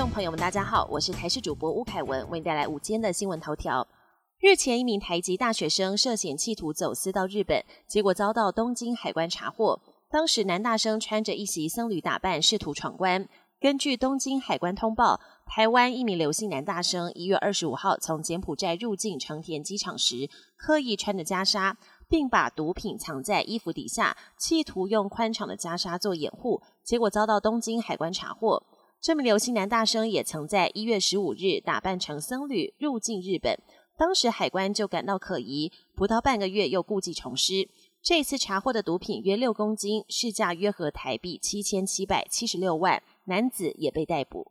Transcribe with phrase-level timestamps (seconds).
[0.00, 3.86] 众朋友们，大家好，我是台视主播吴凯文，为您带来午间的新闻头条。
[4.40, 9.80] 日前，一名台籍大学生涉嫌企图走私到日本，结果遭到东京海关查获。
[10.10, 13.28] 当时，男大生穿着一袭僧侣打扮，试图闯关。
[13.60, 21.76] 根据东京海关通报，台湾一名刘姓男大生一月二十五号从柬埔寨入境成田机场时，刻意穿着袈裟，
[22.08, 28.60] 并把毒品藏在衣服底下，企图用宽敞的袈裟做掩护，结果遭到东京海关查获。
[29.04, 33.54] 这名刘姓男大生也曾在一月十五日打扮成僧侣入境日本，
[33.98, 37.68] 当时海关就感到可疑，不到半个月又故技重施。
[38.02, 44.50] 这次查获的毒品约六公斤，市价约合台币七千七百七十六万，男子也被逮捕。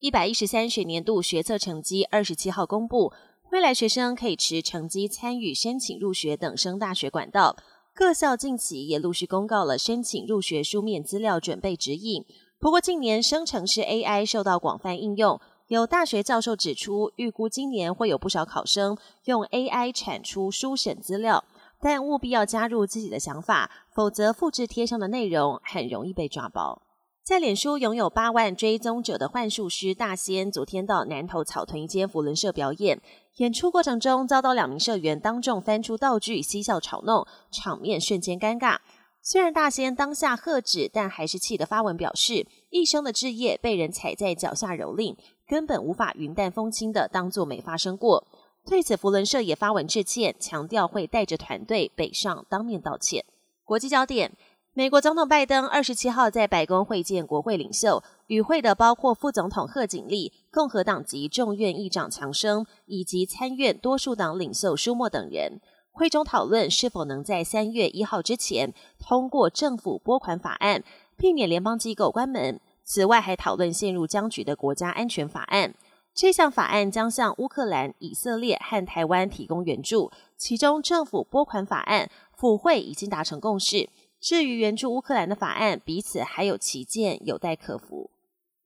[0.00, 3.10] 一百一十三学年度学测成绩二十七号公布，
[3.52, 7.56] 未来学生可以持成绩参与申请入学等升大学管道。
[7.94, 12.26] 各校近期也陆续公告了申请入学书面资料准备指引。
[12.64, 21.44] 不过，近年生成式 AI 受到广泛应用，有大学教授指出，预估今年会有不少考生用 AI 产出书审资料，
[21.78, 26.80] 但务必要加入自己的想法，否则复制贴上的内容很容易被抓包。
[27.22, 32.98] 在脸书拥有八万追踪者的幻术师大仙，昨天到南投草屯一间福伦社表演，
[33.36, 38.78] 演出过程中遭到两名社员当众翻出道具嬉笑嘲弄，场面瞬间尴尬。
[39.26, 45.16] 虽然大仙当下喝止，但还是气得发文表示，一生的志业被人踩在脚下蹂躏，
[45.48, 48.26] 根本无法云淡风轻的当作没发生过。
[48.66, 53.24] 对此，福伦社也发文致歉，强调会带着团队北上当面道歉。
[53.64, 54.36] 国际焦点：
[54.74, 65.62] 美国总统拜登二十七号在白宫会见国会领袖，与会的包括副总统贺锦丽、共和党籍众院议长强生以及参院多数党领袖舒默等人。
[65.94, 70.82] 会中讨论是否能在三月一号之前通过政府拨款法案，
[71.16, 72.60] 避免联邦机构关门。
[72.82, 75.72] 此外，还讨论陷入僵局的国家安全法案。
[76.12, 80.10] 这项法案将向乌克兰、以色列和台湾提供援助。
[80.36, 83.88] 其中，政府拨款法案府会已经达成共识。
[84.20, 88.10] 至于援助乌克兰的法案，彼此还有旗舰有待克服。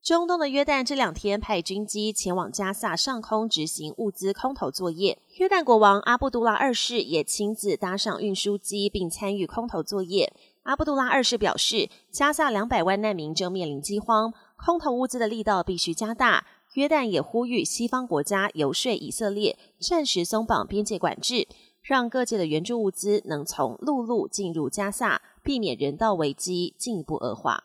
[0.08, 10.32] 中东的约旦这两天派军机前往加萨上空执行物资空投作业，约旦国王阿布杜拉二世也亲自搭上运输机并参与空投作业。
[10.62, 16.46] 阿布杜拉二世表示，加萨两百万难民正面临饥荒，空投物资的力道必须加大。
[16.72, 21.46] 约旦也呼吁西方国家游说以色列暂时松绑边界管制，
[21.82, 27.64] 让各界的援助物资能从陆路进入加萨，避免人道危机进一步恶化。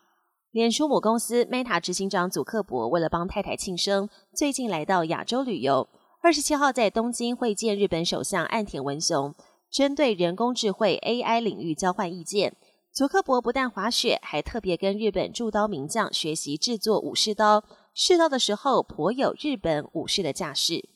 [0.54, 5.90] 脸书母公司 Meta 执行长祖克伯为了帮太太庆生，最近来到亚洲旅游。
[6.22, 9.34] 二十七号在东京会见日本首相岸田文雄，
[9.72, 12.56] 针对人工智慧 AI 领域交换意见。
[12.92, 17.64] 祖克伯不但滑雪，还特别跟日本铸刀名匠学习制作武士刀，
[17.96, 20.88] 试刀的时候颇有日本武士的架势。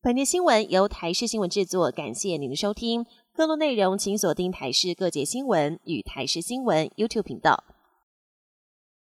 [0.00, 3.04] 本节新闻由台视新闻制作，感谢您的收听。
[3.34, 7.62] 更多内容请锁定台视各界新闻与台视新闻 YouTube 频道。